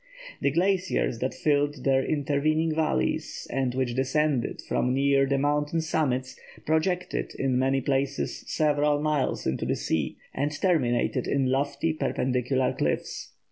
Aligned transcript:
The 0.41 0.49
glaciers 0.49 1.19
that 1.19 1.31
filled 1.31 1.83
their 1.83 2.03
intervening 2.03 2.73
valleys, 2.73 3.45
and 3.51 3.75
which 3.75 3.93
descended 3.93 4.59
from 4.59 4.95
near 4.95 5.27
the 5.27 5.37
mountain 5.37 5.79
summits, 5.79 6.39
projected, 6.65 7.35
in 7.37 7.59
many 7.59 7.81
places, 7.81 8.43
several 8.47 8.99
miles 8.99 9.45
into 9.45 9.63
the 9.67 9.75
sea, 9.75 10.17
and 10.33 10.51
terminated 10.59 11.27
in 11.27 11.51
lofty, 11.51 11.93
perpendicular 11.93 12.73
cliffs. 12.73 13.33